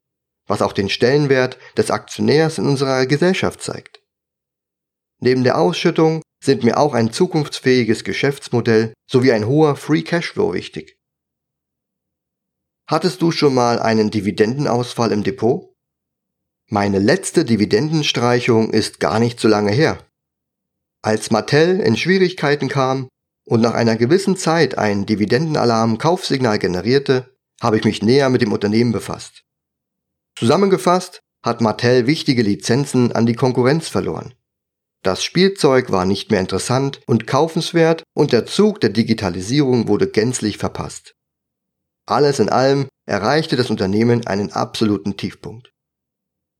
was 0.47 0.63
auch 0.63 0.73
den 0.73 0.89
Stellenwert 0.89 1.59
des 1.77 1.91
Aktionärs 1.91 2.59
in 2.59 2.67
unserer 2.67 3.07
Gesellschaft 3.07 3.63
zeigt. 3.63 4.01
Neben 5.21 5.45
der 5.45 5.59
Ausschüttung 5.59 6.23
sind 6.41 6.65
mir 6.65 6.79
auch 6.79 6.95
ein 6.95 7.13
zukunftsfähiges 7.13 8.05
Geschäftsmodell 8.05 8.95
sowie 9.07 9.33
ein 9.33 9.47
hoher 9.47 9.77
Free 9.77 10.03
Cashflow 10.03 10.55
wichtig. 10.55 10.99
Hattest 12.87 13.21
du 13.21 13.33
schon 13.33 13.55
mal 13.55 13.79
einen 13.79 14.11
Dividendenausfall 14.11 15.13
im 15.13 15.23
Depot? 15.23 15.75
Meine 16.69 16.99
letzte 16.99 17.45
Dividendenstreichung 17.45 18.71
ist 18.71 19.01
gar 19.01 19.19
nicht 19.19 19.41
so 19.41 19.49
lange 19.49 19.73
her. 19.73 19.99
Als 21.03 21.31
Mattel 21.31 21.81
in 21.81 21.97
Schwierigkeiten 21.97 22.69
kam 22.69 23.09
und 23.45 23.61
nach 23.61 23.75
einer 23.75 23.97
gewissen 23.97 24.37
Zeit 24.37 24.79
ein 24.79 25.07
Dividendenalarm 25.07 25.99
Kaufsignal 25.99 26.59
generierte, 26.59 27.35
habe 27.61 27.77
ich 27.77 27.85
mich 27.85 28.03
näher 28.03 28.31
mit 28.31 28.43
dem 28.43 28.53
Unternehmen 28.53 28.93
befasst. 28.93 29.45
Zusammengefasst 30.37 31.21
hat 31.43 31.61
Mattel 31.61 32.07
wichtige 32.07 32.43
Lizenzen 32.43 33.13
an 33.13 33.27
die 33.27 33.35
Konkurrenz 33.35 33.89
verloren. 33.89 34.35
Das 35.03 35.23
Spielzeug 35.23 35.91
war 35.91 36.05
nicht 36.05 36.31
mehr 36.31 36.41
interessant 36.41 37.01
und 37.07 37.27
kaufenswert 37.27 38.03
und 38.15 38.33
der 38.33 38.47
Zug 38.47 38.81
der 38.81 38.91
Digitalisierung 38.91 39.89
wurde 39.89 40.09
gänzlich 40.09 40.59
verpasst. 40.59 41.15
Alles 42.07 42.41
in 42.41 42.49
allem 42.49 42.89
erreichte 43.07 43.57
das 43.57 43.71
Unternehmen 43.71 44.27
einen 44.27 44.53
absoluten 44.53 45.17
Tiefpunkt. 45.17 45.71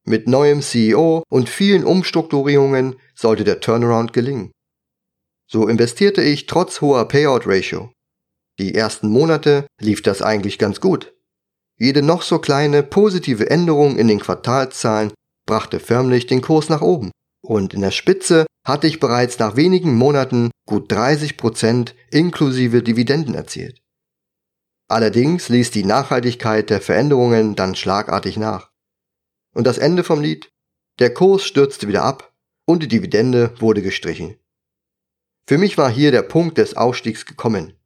Mit 0.05 0.29
neuem 0.29 0.63
CEO 0.63 1.23
und 1.29 1.49
vielen 1.49 1.85
Umstrukturierungen 1.85 2.97
sollte 3.15 3.45
der 3.45 3.61
Turnaround 3.61 4.13
gelingen. 4.13 4.53
So 5.51 5.67
investierte 5.67 6.23
ich 6.23 6.47
trotz 6.47 6.81
hoher 6.81 7.09
Payout 7.09 7.47
Ratio. 7.47 7.93
Die 8.59 8.75
ersten 8.75 9.09
Monate 9.09 9.67
lief 9.81 10.03
das 10.03 10.23
eigentlich 10.23 10.59
ganz 10.59 10.81
gut. 10.81 11.15
Jede 11.79 12.03
noch 12.03 12.23
so 12.23 12.39
kleine 12.39 12.83
positive 12.83 13.49
Änderung 13.51 13.97
in 13.97 14.09
den 14.09 14.21
Quartalszahlen 14.21 15.13
brachte 15.47 15.81
förmlich 15.81 16.27
den 16.27 16.43
Kurs 16.43 16.69
nach 16.69 16.83
oben. 16.83 17.11
Und 17.49 17.73
in 17.73 17.81
der 17.81 17.93
Spitze 17.93 18.45
hatte 18.67 18.87
ich 18.87 19.01
bereits 19.01 19.39
nach 19.39 19.57
wenigen 19.57 19.95
Monaten 19.95 20.51
gut 20.67 20.93
30 20.93 21.39
Prozent 21.39 21.95
inklusive 22.11 22.83
Dividenden 22.83 23.35
erzielt. 23.35 23.81
Allerdings 24.87 25.49
ließ 25.49 25.71
die 25.71 25.85
Nachhaltigkeit 25.85 26.69
der 26.69 26.83
Veränderungen 26.83 27.57
dann 27.57 27.75
schlagartig 27.75 28.37
nach. 28.37 28.71
Und 29.55 29.67
das 29.67 29.79
Ende 29.79 30.05
vom 30.05 30.21
Lied? 30.21 30.51
Der 30.99 31.15
Kurs 31.15 31.43
stürzte 31.43 31.89
wieder 31.89 32.03
ab 32.03 32.35
und 32.67 32.83
die 32.83 32.89
Dividende 32.89 33.59
wurde 33.61 33.81
gestrichen. 33.81 34.39
Für 35.47 35.57
mich 35.57 35.79
war 35.79 35.91
hier 35.91 36.11
der 36.11 36.23
Punkt 36.23 36.59
des 36.59 36.77
Ausstiegs 36.77 37.25
gekommen. 37.25 37.79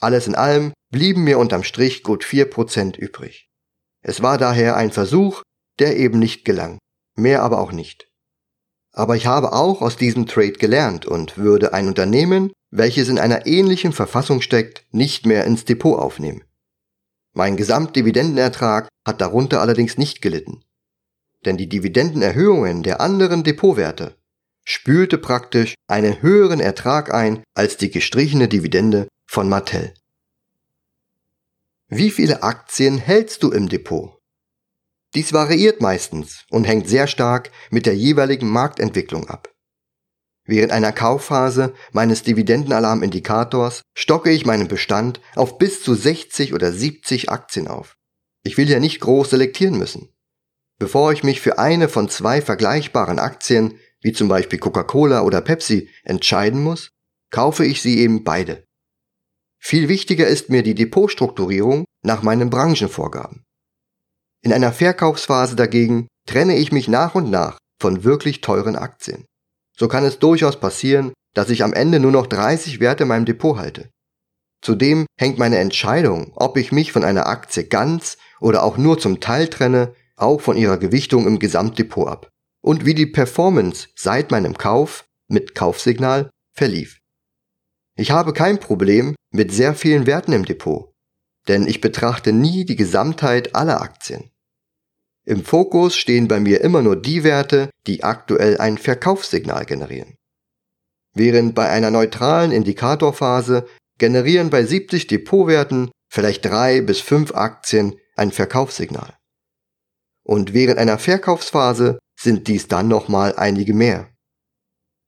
Alles 0.00 0.26
in 0.26 0.34
allem 0.34 0.72
blieben 0.90 1.22
mir 1.22 1.38
unterm 1.38 1.62
Strich 1.62 2.02
gut 2.02 2.24
4% 2.24 2.96
übrig. 2.96 3.48
Es 4.02 4.22
war 4.22 4.38
daher 4.38 4.76
ein 4.76 4.90
Versuch, 4.90 5.42
der 5.78 5.96
eben 5.96 6.18
nicht 6.18 6.44
gelang, 6.44 6.78
mehr 7.16 7.44
aber 7.44 7.60
auch 7.60 7.70
nicht. 7.70 8.07
Aber 8.92 9.16
ich 9.16 9.26
habe 9.26 9.52
auch 9.52 9.82
aus 9.82 9.96
diesem 9.96 10.26
Trade 10.26 10.52
gelernt 10.52 11.06
und 11.06 11.38
würde 11.38 11.72
ein 11.72 11.88
Unternehmen, 11.88 12.52
welches 12.70 13.08
in 13.08 13.18
einer 13.18 13.46
ähnlichen 13.46 13.92
Verfassung 13.92 14.40
steckt, 14.40 14.84
nicht 14.90 15.26
mehr 15.26 15.44
ins 15.44 15.64
Depot 15.64 15.98
aufnehmen. 15.98 16.44
Mein 17.32 17.56
Gesamtdividendenertrag 17.56 18.88
hat 19.06 19.20
darunter 19.20 19.60
allerdings 19.60 19.96
nicht 19.98 20.22
gelitten. 20.22 20.64
Denn 21.44 21.56
die 21.56 21.68
Dividendenerhöhungen 21.68 22.82
der 22.82 23.00
anderen 23.00 23.44
Depotwerte 23.44 24.16
spülte 24.64 25.18
praktisch 25.18 25.74
einen 25.86 26.20
höheren 26.20 26.60
Ertrag 26.60 27.14
ein 27.14 27.42
als 27.54 27.76
die 27.76 27.90
gestrichene 27.90 28.48
Dividende 28.48 29.08
von 29.26 29.48
Mattel. 29.48 29.94
Wie 31.88 32.10
viele 32.10 32.42
Aktien 32.42 32.98
hältst 32.98 33.42
du 33.42 33.50
im 33.50 33.68
Depot? 33.68 34.17
Dies 35.14 35.32
variiert 35.32 35.80
meistens 35.80 36.44
und 36.50 36.64
hängt 36.64 36.88
sehr 36.88 37.06
stark 37.06 37.50
mit 37.70 37.86
der 37.86 37.96
jeweiligen 37.96 38.48
Marktentwicklung 38.48 39.28
ab. 39.28 39.54
Während 40.44 40.72
einer 40.72 40.92
Kaufphase 40.92 41.74
meines 41.92 42.22
Dividendenalarmindikators 42.22 43.82
stocke 43.94 44.30
ich 44.30 44.46
meinen 44.46 44.68
Bestand 44.68 45.20
auf 45.34 45.58
bis 45.58 45.82
zu 45.82 45.94
60 45.94 46.54
oder 46.54 46.72
70 46.72 47.30
Aktien 47.30 47.68
auf. 47.68 47.96
Ich 48.44 48.56
will 48.56 48.68
ja 48.68 48.80
nicht 48.80 49.00
groß 49.00 49.30
selektieren 49.30 49.76
müssen. 49.76 50.08
Bevor 50.78 51.12
ich 51.12 51.24
mich 51.24 51.40
für 51.40 51.58
eine 51.58 51.88
von 51.88 52.08
zwei 52.08 52.40
vergleichbaren 52.40 53.18
Aktien, 53.18 53.78
wie 54.00 54.12
zum 54.12 54.28
Beispiel 54.28 54.58
Coca-Cola 54.58 55.22
oder 55.22 55.40
Pepsi, 55.40 55.90
entscheiden 56.04 56.62
muss, 56.62 56.92
kaufe 57.30 57.64
ich 57.64 57.82
sie 57.82 57.98
eben 57.98 58.24
beide. 58.24 58.64
Viel 59.58 59.88
wichtiger 59.88 60.28
ist 60.28 60.50
mir 60.50 60.62
die 60.62 60.74
Depotstrukturierung 60.74 61.84
nach 62.02 62.22
meinen 62.22 62.48
Branchenvorgaben. 62.48 63.44
In 64.42 64.52
einer 64.52 64.72
Verkaufsphase 64.72 65.56
dagegen 65.56 66.06
trenne 66.26 66.56
ich 66.56 66.72
mich 66.72 66.88
nach 66.88 67.14
und 67.14 67.30
nach 67.30 67.58
von 67.80 68.04
wirklich 68.04 68.40
teuren 68.40 68.76
Aktien. 68.76 69.24
So 69.76 69.88
kann 69.88 70.04
es 70.04 70.18
durchaus 70.18 70.58
passieren, 70.58 71.12
dass 71.34 71.50
ich 71.50 71.62
am 71.62 71.72
Ende 71.72 72.00
nur 72.00 72.12
noch 72.12 72.26
30 72.26 72.80
Werte 72.80 73.04
in 73.04 73.08
meinem 73.08 73.24
Depot 73.24 73.56
halte. 73.56 73.90
Zudem 74.60 75.06
hängt 75.18 75.38
meine 75.38 75.58
Entscheidung, 75.58 76.32
ob 76.34 76.56
ich 76.56 76.72
mich 76.72 76.92
von 76.92 77.04
einer 77.04 77.26
Aktie 77.26 77.64
ganz 77.64 78.18
oder 78.40 78.64
auch 78.64 78.76
nur 78.76 78.98
zum 78.98 79.20
Teil 79.20 79.48
trenne, 79.48 79.94
auch 80.16 80.40
von 80.40 80.56
ihrer 80.56 80.78
Gewichtung 80.78 81.26
im 81.26 81.38
Gesamtdepot 81.38 82.08
ab 82.08 82.28
und 82.60 82.84
wie 82.84 82.94
die 82.94 83.06
Performance 83.06 83.88
seit 83.94 84.30
meinem 84.30 84.58
Kauf 84.58 85.04
mit 85.28 85.54
Kaufsignal 85.54 86.30
verlief. 86.56 86.98
Ich 87.96 88.10
habe 88.10 88.32
kein 88.32 88.58
Problem 88.58 89.14
mit 89.32 89.52
sehr 89.52 89.74
vielen 89.74 90.06
Werten 90.06 90.32
im 90.32 90.44
Depot, 90.44 90.92
denn 91.48 91.66
ich 91.66 91.80
betrachte 91.80 92.32
nie 92.32 92.64
die 92.64 92.76
Gesamtheit 92.76 93.54
aller 93.54 93.80
Aktien. 93.80 94.30
Im 95.24 95.44
Fokus 95.44 95.96
stehen 95.96 96.28
bei 96.28 96.40
mir 96.40 96.60
immer 96.60 96.80
nur 96.82 96.96
die 96.96 97.24
Werte, 97.24 97.70
die 97.86 98.02
aktuell 98.02 98.58
ein 98.58 98.78
Verkaufssignal 98.78 99.66
generieren. 99.66 100.16
Während 101.14 101.54
bei 101.54 101.68
einer 101.68 101.90
neutralen 101.90 102.52
Indikatorphase 102.52 103.66
generieren 103.98 104.50
bei 104.50 104.64
70 104.64 105.06
Depotwerten 105.06 105.90
vielleicht 106.08 106.44
drei 106.44 106.80
bis 106.80 107.00
fünf 107.00 107.34
Aktien 107.34 107.96
ein 108.16 108.30
Verkaufssignal. 108.30 109.16
Und 110.22 110.54
während 110.54 110.78
einer 110.78 110.98
Verkaufsphase 110.98 111.98
sind 112.18 112.48
dies 112.48 112.68
dann 112.68 112.88
nochmal 112.88 113.34
einige 113.36 113.74
mehr. 113.74 114.10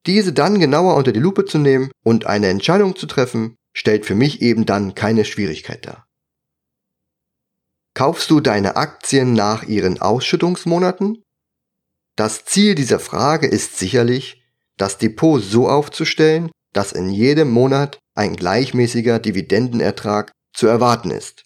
Diese 0.07 0.33
dann 0.33 0.59
genauer 0.59 0.97
unter 0.97 1.13
die 1.13 1.21
Lupe 1.21 1.45
zu 1.45 1.59
nehmen 1.59 1.91
und 2.05 2.27
eine 2.27 2.49
Entscheidung 2.49 2.97
zu 2.97 3.07
treffen, 3.07 3.57
stellt 3.75 4.07
für 4.07 4.15
mich 4.15 4.43
eben 4.43 4.67
dann 4.67 4.95
keine 4.95 5.25
Schwierigkeit 5.25 5.87
dar. 5.87 6.07
Kaufst 8.01 8.31
du 8.31 8.41
deine 8.41 8.77
Aktien 8.77 9.35
nach 9.35 9.65
ihren 9.65 10.01
Ausschüttungsmonaten? 10.01 11.23
Das 12.17 12.47
Ziel 12.47 12.75
dieser 12.75 12.99
Frage 12.99 13.47
ist 13.47 13.77
sicherlich, 13.77 14.43
das 14.79 14.97
Depot 14.97 15.43
so 15.43 15.69
aufzustellen, 15.69 16.51
dass 16.73 16.93
in 16.93 17.11
jedem 17.11 17.51
Monat 17.51 17.99
ein 18.17 18.37
gleichmäßiger 18.37 19.19
Dividendenertrag 19.19 20.33
zu 20.57 20.67
erwarten 20.67 21.11
ist. 21.11 21.45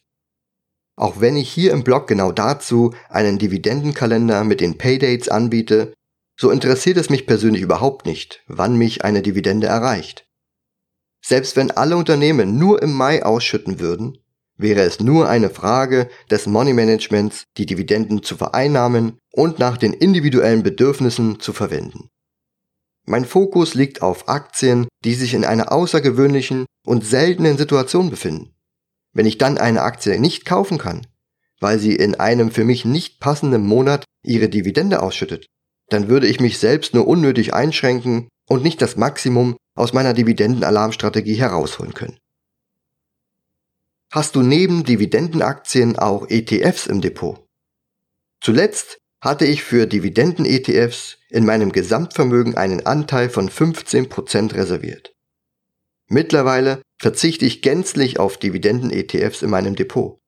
Auch 0.94 1.18
wenn 1.18 1.36
ich 1.36 1.50
hier 1.50 1.72
im 1.72 1.82
Blog 1.82 2.06
genau 2.06 2.30
dazu 2.30 2.94
einen 3.08 3.40
Dividendenkalender 3.40 4.44
mit 4.44 4.60
den 4.60 4.78
Paydates 4.78 5.28
anbiete, 5.28 5.92
so 6.38 6.52
interessiert 6.52 6.98
es 6.98 7.10
mich 7.10 7.26
persönlich 7.26 7.62
überhaupt 7.62 8.06
nicht, 8.06 8.44
wann 8.46 8.76
mich 8.76 9.04
eine 9.04 9.22
Dividende 9.22 9.66
erreicht. 9.66 10.24
Selbst 11.20 11.56
wenn 11.56 11.72
alle 11.72 11.96
Unternehmen 11.96 12.58
nur 12.58 12.80
im 12.80 12.92
Mai 12.92 13.24
ausschütten 13.24 13.80
würden, 13.80 14.23
wäre 14.56 14.82
es 14.82 15.00
nur 15.00 15.28
eine 15.28 15.50
Frage 15.50 16.08
des 16.30 16.46
Money 16.46 16.72
Managements, 16.72 17.44
die 17.56 17.66
Dividenden 17.66 18.22
zu 18.22 18.36
vereinnahmen 18.36 19.18
und 19.32 19.58
nach 19.58 19.76
den 19.76 19.92
individuellen 19.92 20.62
Bedürfnissen 20.62 21.40
zu 21.40 21.52
verwenden. 21.52 22.08
Mein 23.06 23.24
Fokus 23.24 23.74
liegt 23.74 24.00
auf 24.00 24.28
Aktien, 24.28 24.86
die 25.04 25.14
sich 25.14 25.34
in 25.34 25.44
einer 25.44 25.72
außergewöhnlichen 25.72 26.64
und 26.86 27.04
seltenen 27.04 27.58
Situation 27.58 28.10
befinden. 28.10 28.54
Wenn 29.12 29.26
ich 29.26 29.38
dann 29.38 29.58
eine 29.58 29.82
Aktie 29.82 30.18
nicht 30.18 30.44
kaufen 30.44 30.78
kann, 30.78 31.06
weil 31.60 31.78
sie 31.78 31.94
in 31.94 32.14
einem 32.14 32.50
für 32.50 32.64
mich 32.64 32.84
nicht 32.84 33.20
passenden 33.20 33.66
Monat 33.66 34.04
ihre 34.24 34.48
Dividende 34.48 35.02
ausschüttet, 35.02 35.46
dann 35.90 36.08
würde 36.08 36.26
ich 36.26 36.40
mich 36.40 36.58
selbst 36.58 36.94
nur 36.94 37.06
unnötig 37.06 37.52
einschränken 37.52 38.28
und 38.48 38.62
nicht 38.62 38.80
das 38.80 38.96
Maximum 38.96 39.56
aus 39.76 39.92
meiner 39.92 40.14
Dividendenalarmstrategie 40.14 41.34
herausholen 41.34 41.94
können. 41.94 42.18
Hast 44.14 44.36
du 44.36 44.42
neben 44.42 44.84
Dividendenaktien 44.84 45.98
auch 45.98 46.28
ETFs 46.28 46.86
im 46.86 47.00
Depot. 47.00 47.48
Zuletzt 48.40 48.98
hatte 49.20 49.44
ich 49.44 49.64
für 49.64 49.88
Dividenden-ETFs 49.88 51.18
in 51.30 51.44
meinem 51.44 51.72
Gesamtvermögen 51.72 52.56
einen 52.56 52.86
Anteil 52.86 53.28
von 53.28 53.50
15% 53.50 54.54
reserviert. 54.54 55.16
Mittlerweile 56.06 56.80
verzichte 56.96 57.44
ich 57.44 57.60
gänzlich 57.60 58.20
auf 58.20 58.36
Dividenden-ETFs 58.36 59.42
in 59.42 59.50
meinem 59.50 59.74
Depot. 59.74 60.20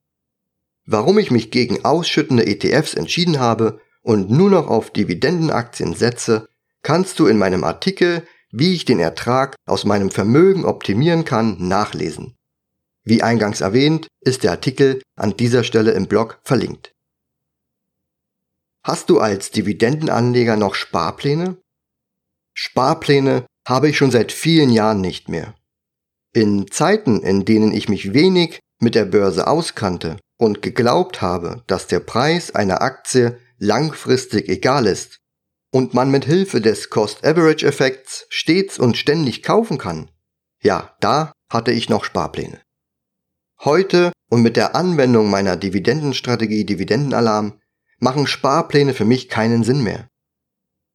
Warum 0.85 1.19
ich 1.19 1.31
mich 1.31 1.53
gegen 1.53 1.85
ausschüttende 1.85 2.45
ETFs 2.45 2.95
entschieden 2.95 3.39
habe 3.39 3.81
und 4.03 4.31
nur 4.31 4.51
noch 4.51 4.67
auf 4.67 4.91
Dividendenaktien 4.91 5.95
setze, 5.95 6.49
kannst 6.83 7.21
du 7.21 7.29
in 7.29 7.39
meinem 7.39 7.63
Artikel, 7.63 8.27
wie 8.51 8.75
ich 8.75 8.85
den 8.85 8.99
Ertrag 8.99 9.55
aus 9.65 9.85
meinem 9.85 10.11
Vermögen 10.11 10.65
optimieren 10.65 11.25
kann, 11.25 11.69
nachlesen. 11.69 12.36
Wie 13.09 13.23
eingangs 13.23 13.61
erwähnt, 13.61 14.09
ist 14.21 14.43
der 14.43 14.51
Artikel 14.51 15.01
an 15.15 15.37
dieser 15.37 15.63
Stelle 15.63 15.93
im 15.93 16.09
Blog 16.09 16.41
verlinkt. 16.43 16.93
Hast 18.83 19.11
du 19.11 19.21
als 19.21 19.53
Dividendenanleger 19.53 20.57
noch 20.57 20.75
Sparpläne? 20.75 21.57
Sparpläne 22.53 23.47
habe 23.67 23.89
ich 23.89 23.97
schon 23.97 24.11
seit 24.11 24.33
vielen 24.33 24.71
Jahren 24.71 25.01
nicht 25.01 25.29
mehr. 25.29 25.55
In 26.33 26.69
Zeiten, 26.69 27.23
in 27.23 27.45
denen 27.45 27.73
ich 27.73 27.89
mich 27.89 28.13
wenig 28.13 28.59
mit 28.81 28.97
der 28.97 29.05
Börse 29.05 29.47
auskannte 29.47 30.17
und 30.37 30.61
geglaubt 30.61 31.23
habe, 31.23 31.63
dass 31.69 31.87
der 31.87 32.01
Preis 32.01 32.57
einer 32.57 32.83
Aktie 32.83 33.39
langfristig 33.59 34.49
egal 34.49 34.87
ist 34.87 35.19
und 35.71 35.95
man 35.95 36.11
mit 36.11 36.25
Hilfe 36.25 36.61
des 36.61 36.91
Cost-Average-Effekts 36.91 38.27
stets 38.31 38.81
und 38.81 38.97
ständig 38.97 39.45
kaufen 39.45 39.79
kann, 39.79 40.11
ja, 40.61 40.97
da 41.01 41.33
hatte 41.49 41.71
ich 41.71 41.89
noch 41.89 42.05
Sparpläne. 42.05 42.66
Heute 43.65 44.13
und 44.29 44.43
mit 44.43 44.57
der 44.57 44.75
Anwendung 44.75 45.31
meiner 45.31 45.57
Dividendenstrategie 45.57 46.65
Dividendenalarm 46.65 47.61
machen 47.99 48.27
Sparpläne 48.27 48.95
für 48.95 49.05
mich 49.05 49.29
keinen 49.29 49.65
Sinn 49.65 49.83
mehr. 49.83 50.09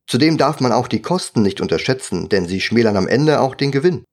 Zudem 0.07 0.37
darf 0.37 0.59
man 0.59 0.71
auch 0.71 0.87
die 0.87 1.01
Kosten 1.01 1.41
nicht 1.41 1.61
unterschätzen, 1.61 2.29
denn 2.29 2.47
sie 2.47 2.61
schmälern 2.61 2.97
am 2.97 3.07
Ende 3.07 3.39
auch 3.39 3.55
den 3.55 3.71
Gewinn. 3.71 4.03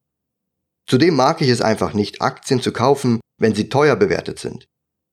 Zudem 0.87 1.15
mag 1.15 1.43
ich 1.43 1.49
es 1.49 1.61
einfach 1.61 1.93
nicht, 1.93 2.23
Aktien 2.23 2.63
zu 2.63 2.73
kaufen, 2.73 3.21
wenn 3.39 3.55
sie 3.55 3.69
teuer 3.69 3.97
bewertet 3.97 4.39
sind. 4.39 4.67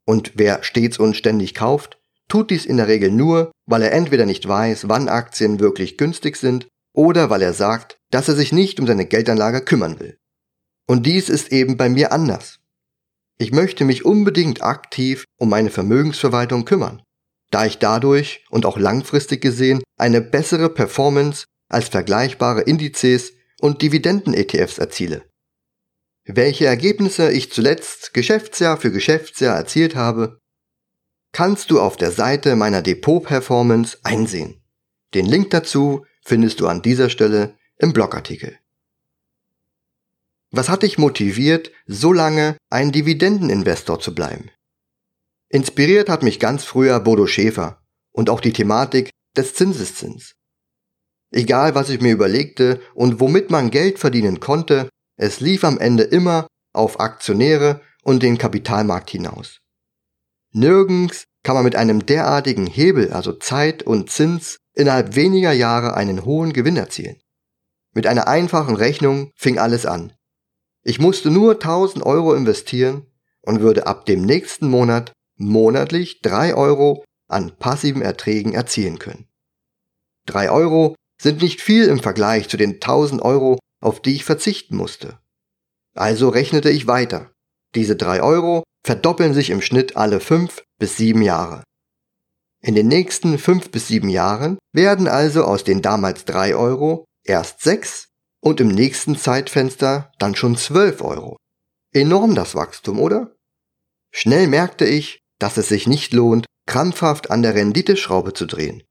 Und 0.05 0.33
wer 0.35 0.63
stets 0.63 0.97
und 0.99 1.15
ständig 1.15 1.53
kauft, 1.53 1.97
tut 2.29 2.49
dies 2.51 2.65
in 2.65 2.77
der 2.77 2.87
Regel 2.87 3.11
nur, 3.11 3.51
weil 3.65 3.81
er 3.81 3.91
entweder 3.91 4.25
nicht 4.25 4.47
weiß, 4.47 4.87
wann 4.87 5.09
Aktien 5.09 5.59
wirklich 5.59 5.97
günstig 5.97 6.37
sind, 6.37 6.67
oder 6.93 7.29
weil 7.29 7.41
er 7.41 7.53
sagt, 7.53 7.97
dass 8.09 8.29
er 8.29 8.35
sich 8.35 8.53
nicht 8.53 8.79
um 8.79 8.87
seine 8.87 9.05
Geldanlage 9.05 9.61
kümmern 9.61 9.99
will. 9.99 10.17
Und 10.87 11.05
dies 11.05 11.29
ist 11.29 11.51
eben 11.51 11.77
bei 11.77 11.89
mir 11.89 12.11
anders. 12.11 12.59
Ich 13.37 13.51
möchte 13.51 13.83
mich 13.83 14.05
unbedingt 14.05 14.63
aktiv 14.63 15.25
um 15.37 15.49
meine 15.49 15.69
Vermögensverwaltung 15.69 16.65
kümmern, 16.65 17.01
da 17.51 17.65
ich 17.65 17.79
dadurch 17.79 18.45
und 18.49 18.65
auch 18.65 18.77
langfristig 18.77 19.41
gesehen 19.41 19.83
eine 19.97 20.21
bessere 20.21 20.69
Performance 20.69 21.45
als 21.67 21.89
vergleichbare 21.89 22.61
Indizes 22.61 23.33
und 23.59 23.81
Dividenden-ETFs 23.81 24.77
erziele. 24.77 25.25
Welche 26.25 26.65
Ergebnisse 26.65 27.31
ich 27.31 27.51
zuletzt 27.51 28.13
Geschäftsjahr 28.13 28.77
für 28.77 28.91
Geschäftsjahr 28.91 29.55
erzielt 29.55 29.95
habe, 29.95 30.39
kannst 31.31 31.69
du 31.69 31.81
auf 31.81 31.97
der 31.97 32.11
Seite 32.11 32.55
meiner 32.55 32.81
Depot-Performance 32.81 33.97
einsehen. 34.03 34.63
Den 35.13 35.25
Link 35.25 35.51
dazu 35.51 36.05
findest 36.23 36.61
du 36.61 36.67
an 36.67 36.81
dieser 36.81 37.09
Stelle 37.09 37.57
im 37.77 37.93
Blogartikel. 37.93 38.57
Was 40.57 40.69
hat 40.69 40.83
dich 40.83 40.97
motiviert, 40.97 41.69
so 41.85 42.13
lange 42.13 42.55
ein 42.69 42.93
Dividendeninvestor 42.93 43.99
zu 43.99 44.15
bleiben? 44.15 44.51
Inspiriert 45.49 46.07
hat 46.07 46.23
mich 46.23 46.39
ganz 46.39 46.63
früher 46.63 47.01
Bodo 47.01 47.27
Schäfer 47.27 47.83
und 48.13 48.29
auch 48.29 48.39
die 48.39 48.53
Thematik 48.53 49.09
des 49.35 49.53
Zinseszins. 49.53 50.35
Egal 51.31 51.75
was 51.75 51.89
ich 51.89 51.99
mir 51.99 52.13
überlegte 52.13 52.79
und 52.93 53.19
womit 53.19 53.51
man 53.51 53.69
Geld 53.69 53.99
verdienen 53.99 54.39
konnte, 54.39 54.87
es 55.17 55.41
lief 55.41 55.65
am 55.65 55.77
Ende 55.77 56.03
immer 56.03 56.47
auf 56.71 57.01
Aktionäre 57.01 57.81
und 58.03 58.23
den 58.23 58.37
Kapitalmarkt 58.37 59.09
hinaus. 59.09 59.59
Nirgends 60.53 61.25
kann 61.43 61.55
man 61.55 61.65
mit 61.65 61.75
einem 61.75 62.05
derartigen 62.05 62.65
Hebel, 62.65 63.11
also 63.11 63.33
Zeit 63.33 63.83
und 63.83 64.09
Zins, 64.09 64.55
innerhalb 64.73 65.15
weniger 65.15 65.51
Jahre 65.51 65.95
einen 65.95 66.23
hohen 66.23 66.53
Gewinn 66.53 66.77
erzielen. 66.77 67.19
Mit 67.93 68.07
einer 68.07 68.29
einfachen 68.29 68.77
Rechnung 68.77 69.31
fing 69.35 69.57
alles 69.57 69.85
an. 69.85 70.14
Ich 70.87 70.99
musste 70.99 71.31
nur 71.31 71.53
1000 71.53 72.05
Euro 72.05 72.35
investieren 72.35 73.07
und 73.41 73.59
würde 73.59 73.87
ab 73.87 74.05
dem 74.05 74.21
nächsten 74.21 74.69
Monat 74.69 75.11
monatlich 75.35 76.21
3 76.21 76.53
Euro 76.53 77.03
an 77.27 77.57
passiven 77.57 78.03
Erträgen 78.03 78.53
erzielen 78.53 78.99
können. 78.99 79.27
3 80.27 80.51
Euro 80.51 80.95
sind 81.19 81.41
nicht 81.41 81.61
viel 81.61 81.85
im 81.85 81.99
Vergleich 81.99 82.49
zu 82.49 82.57
den 82.57 82.73
1000 82.75 83.23
Euro, 83.23 83.57
auf 83.81 83.99
die 83.99 84.13
ich 84.13 84.25
verzichten 84.25 84.75
musste. 84.75 85.17
Also 85.95 86.29
rechnete 86.29 86.69
ich 86.69 86.85
weiter. 86.85 87.31
Diese 87.73 87.95
3 87.95 88.21
Euro 88.21 88.63
verdoppeln 88.85 89.33
sich 89.33 89.49
im 89.49 89.61
Schnitt 89.61 89.97
alle 89.97 90.19
fünf 90.19 90.63
bis 90.77 90.97
sieben 90.97 91.23
Jahre. 91.23 91.63
In 92.61 92.75
den 92.75 92.87
nächsten 92.87 93.39
fünf 93.39 93.71
bis 93.71 93.87
sieben 93.87 94.09
Jahren 94.09 94.59
werden 94.71 95.07
also 95.07 95.45
aus 95.45 95.63
den 95.63 95.81
damals 95.81 96.25
drei 96.25 96.55
Euro 96.55 97.05
erst 97.23 97.61
sechs 97.61 98.09
und 98.45 98.61
im 98.61 98.67
nächsten 98.67 99.17
Zeitfenster 99.17 100.11
dann 100.19 100.35
schon 100.35 100.55
zwölf 100.55 101.01
Euro. 101.01 101.35
Enorm 101.91 102.35
das 102.35 102.53
Wachstum, 102.53 102.99
oder? 102.99 103.35
Schnell 104.11 104.47
merkte 104.47 104.85
ich, 104.85 105.19
dass 105.39 105.57
es 105.57 105.67
sich 105.67 105.87
nicht 105.87 106.13
lohnt, 106.13 106.45
krampfhaft 106.67 107.31
an 107.31 107.41
der 107.41 107.55
Renditeschraube 107.55 108.33
zu 108.33 108.45
drehen. 108.45 108.83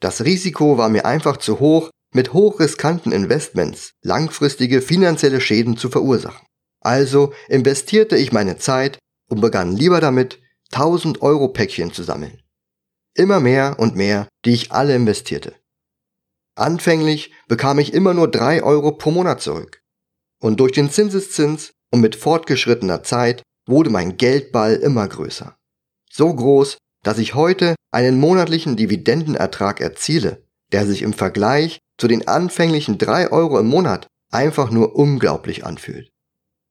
Das 0.00 0.24
Risiko 0.24 0.78
war 0.78 0.88
mir 0.88 1.04
einfach 1.06 1.38
zu 1.38 1.58
hoch, 1.58 1.90
mit 2.14 2.32
hochriskanten 2.34 3.10
Investments 3.10 3.92
langfristige 4.02 4.80
finanzielle 4.80 5.40
Schäden 5.40 5.76
zu 5.76 5.90
verursachen. 5.90 6.46
Also 6.80 7.32
investierte 7.48 8.16
ich 8.16 8.32
meine 8.32 8.58
Zeit 8.58 8.98
und 9.28 9.40
begann 9.40 9.76
lieber 9.76 10.00
damit, 10.00 10.40
1000 10.70 11.20
Euro 11.20 11.48
Päckchen 11.48 11.92
zu 11.92 12.04
sammeln. 12.04 12.40
Immer 13.14 13.40
mehr 13.40 13.76
und 13.78 13.96
mehr, 13.96 14.28
die 14.44 14.52
ich 14.52 14.70
alle 14.72 14.94
investierte. 14.94 15.54
Anfänglich 16.54 17.32
bekam 17.48 17.78
ich 17.78 17.94
immer 17.94 18.14
nur 18.14 18.30
3 18.30 18.62
Euro 18.62 18.92
pro 18.92 19.10
Monat 19.10 19.40
zurück. 19.40 19.80
Und 20.40 20.60
durch 20.60 20.72
den 20.72 20.90
Zinseszins 20.90 21.72
und 21.92 22.00
mit 22.00 22.16
fortgeschrittener 22.16 23.02
Zeit 23.02 23.42
wurde 23.66 23.90
mein 23.90 24.16
Geldball 24.16 24.74
immer 24.74 25.06
größer. 25.06 25.56
So 26.10 26.34
groß, 26.34 26.78
dass 27.04 27.18
ich 27.18 27.34
heute 27.34 27.74
einen 27.90 28.18
monatlichen 28.18 28.76
Dividendenertrag 28.76 29.80
erziele, 29.80 30.44
der 30.72 30.86
sich 30.86 31.02
im 31.02 31.12
Vergleich 31.12 31.78
zu 31.98 32.08
den 32.08 32.26
anfänglichen 32.28 32.98
3 32.98 33.30
Euro 33.30 33.58
im 33.58 33.66
Monat 33.66 34.06
einfach 34.30 34.70
nur 34.70 34.96
unglaublich 34.96 35.64
anfühlt. 35.64 36.10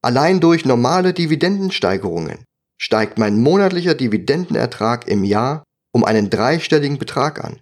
Allein 0.04 0.40
durch 0.40 0.66
normale 0.66 1.14
Dividendensteigerungen 1.14 2.44
steigt 2.80 3.20
mein 3.20 3.40
monatlicher 3.40 3.94
Dividendenertrag 3.94 5.08
im 5.08 5.24
Jahr 5.24 5.64
um 5.94 6.04
einen 6.04 6.30
dreistelligen 6.30 6.98
Betrag 6.98 7.44
an. 7.44 7.62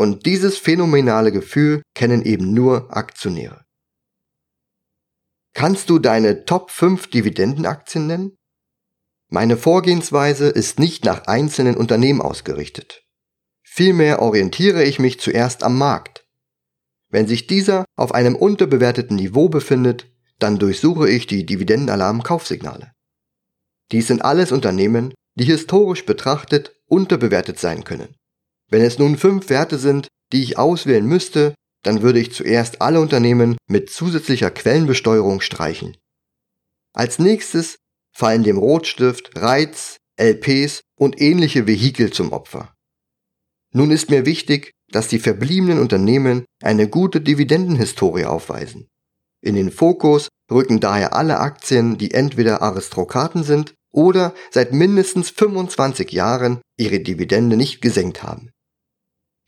Und 0.00 0.24
dieses 0.24 0.56
phänomenale 0.56 1.30
Gefühl 1.30 1.82
kennen 1.94 2.22
eben 2.22 2.54
nur 2.54 2.96
Aktionäre. 2.96 3.66
Kannst 5.52 5.90
du 5.90 5.98
deine 5.98 6.46
Top 6.46 6.70
5 6.70 7.08
Dividendenaktien 7.08 8.06
nennen? 8.06 8.38
Meine 9.28 9.58
Vorgehensweise 9.58 10.48
ist 10.48 10.78
nicht 10.78 11.04
nach 11.04 11.26
einzelnen 11.26 11.76
Unternehmen 11.76 12.22
ausgerichtet. 12.22 13.02
Vielmehr 13.62 14.22
orientiere 14.22 14.84
ich 14.84 15.00
mich 15.00 15.20
zuerst 15.20 15.62
am 15.62 15.76
Markt. 15.76 16.24
Wenn 17.10 17.26
sich 17.26 17.46
dieser 17.46 17.84
auf 17.94 18.14
einem 18.14 18.36
unterbewerteten 18.36 19.16
Niveau 19.16 19.50
befindet, 19.50 20.10
dann 20.38 20.58
durchsuche 20.58 21.10
ich 21.10 21.26
die 21.26 21.44
Dividendenalarm-Kaufsignale. 21.44 22.92
Dies 23.92 24.06
sind 24.06 24.22
alles 24.22 24.50
Unternehmen, 24.50 25.12
die 25.34 25.44
historisch 25.44 26.06
betrachtet 26.06 26.74
unterbewertet 26.86 27.58
sein 27.58 27.84
können. 27.84 28.14
Wenn 28.70 28.82
es 28.82 28.98
nun 28.98 29.16
fünf 29.16 29.50
Werte 29.50 29.78
sind, 29.78 30.08
die 30.32 30.42
ich 30.42 30.58
auswählen 30.58 31.04
müsste, 31.04 31.54
dann 31.82 32.02
würde 32.02 32.20
ich 32.20 32.32
zuerst 32.32 32.80
alle 32.80 33.00
Unternehmen 33.00 33.56
mit 33.66 33.90
zusätzlicher 33.90 34.50
Quellenbesteuerung 34.50 35.40
streichen. 35.40 35.96
Als 36.92 37.18
nächstes 37.18 37.76
fallen 38.12 38.42
dem 38.42 38.58
Rotstift 38.58 39.30
Reiz, 39.36 39.96
LPs 40.18 40.82
und 40.98 41.20
ähnliche 41.20 41.66
Vehikel 41.66 42.12
zum 42.12 42.32
Opfer. 42.32 42.74
Nun 43.72 43.90
ist 43.90 44.10
mir 44.10 44.26
wichtig, 44.26 44.72
dass 44.90 45.08
die 45.08 45.20
verbliebenen 45.20 45.78
Unternehmen 45.78 46.44
eine 46.62 46.88
gute 46.88 47.20
Dividendenhistorie 47.20 48.24
aufweisen. 48.24 48.88
In 49.40 49.54
den 49.54 49.70
Fokus 49.70 50.28
rücken 50.50 50.80
daher 50.80 51.14
alle 51.14 51.38
Aktien, 51.38 51.96
die 51.96 52.10
entweder 52.10 52.60
Aristokraten 52.60 53.44
sind 53.44 53.74
oder 53.92 54.34
seit 54.50 54.72
mindestens 54.72 55.30
25 55.30 56.12
Jahren 56.12 56.60
ihre 56.76 57.00
Dividende 57.00 57.56
nicht 57.56 57.80
gesenkt 57.80 58.22
haben. 58.22 58.50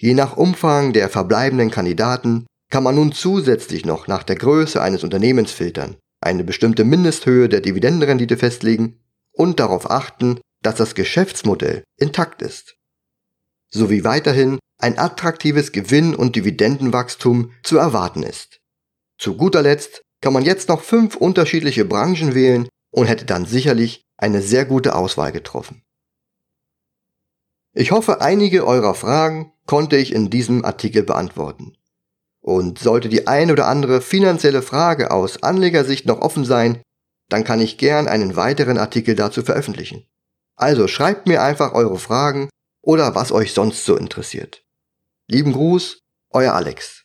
Je 0.02 0.14
nach 0.14 0.36
Umfang 0.36 0.92
der 0.92 1.08
verbleibenden 1.08 1.70
Kandidaten 1.70 2.46
kann 2.72 2.82
man 2.82 2.96
nun 2.96 3.12
zusätzlich 3.12 3.84
noch 3.84 4.08
nach 4.08 4.24
der 4.24 4.34
Größe 4.34 4.82
eines 4.82 5.04
Unternehmens 5.04 5.52
filtern, 5.52 5.94
eine 6.20 6.42
bestimmte 6.42 6.82
Mindesthöhe 6.82 7.48
der 7.48 7.60
Dividendenrendite 7.60 8.36
festlegen 8.36 8.98
und 9.30 9.60
darauf 9.60 9.88
achten, 9.88 10.40
dass 10.60 10.74
das 10.74 10.96
Geschäftsmodell 10.96 11.84
intakt 11.96 12.42
ist. 12.42 12.74
Sowie 13.70 14.02
weiterhin 14.02 14.58
ein 14.80 14.98
attraktives 14.98 15.70
Gewinn- 15.70 16.16
und 16.16 16.34
Dividendenwachstum 16.34 17.52
zu 17.62 17.78
erwarten 17.78 18.24
ist. 18.24 18.58
Zu 19.18 19.36
guter 19.36 19.62
Letzt 19.62 20.02
kann 20.20 20.32
man 20.32 20.44
jetzt 20.44 20.68
noch 20.68 20.82
fünf 20.82 21.14
unterschiedliche 21.14 21.84
Branchen 21.84 22.34
wählen 22.34 22.66
und 22.90 23.06
hätte 23.06 23.24
dann 23.24 23.46
sicherlich 23.46 24.02
eine 24.16 24.42
sehr 24.42 24.64
gute 24.64 24.96
Auswahl 24.96 25.30
getroffen. 25.30 25.84
Ich 27.72 27.92
hoffe, 27.92 28.20
einige 28.20 28.66
eurer 28.66 28.94
Fragen 28.94 29.51
konnte 29.66 29.96
ich 29.96 30.12
in 30.12 30.30
diesem 30.30 30.64
Artikel 30.64 31.02
beantworten. 31.02 31.76
Und 32.40 32.78
sollte 32.78 33.08
die 33.08 33.26
ein 33.26 33.50
oder 33.50 33.68
andere 33.68 34.00
finanzielle 34.00 34.62
Frage 34.62 35.10
aus 35.10 35.42
Anlegersicht 35.42 36.06
noch 36.06 36.20
offen 36.20 36.44
sein, 36.44 36.82
dann 37.28 37.44
kann 37.44 37.60
ich 37.60 37.78
gern 37.78 38.08
einen 38.08 38.36
weiteren 38.36 38.78
Artikel 38.78 39.14
dazu 39.14 39.42
veröffentlichen. 39.42 40.06
Also 40.56 40.88
schreibt 40.88 41.26
mir 41.26 41.42
einfach 41.42 41.72
eure 41.72 41.98
Fragen 41.98 42.50
oder 42.82 43.14
was 43.14 43.32
euch 43.32 43.54
sonst 43.54 43.84
so 43.84 43.96
interessiert. 43.96 44.62
Lieben 45.28 45.52
Gruß, 45.52 46.00
euer 46.30 46.52
Alex. 46.52 47.01